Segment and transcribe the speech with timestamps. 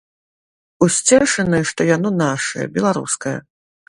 [0.85, 3.35] Усцешаны, што яно нашае, беларускае.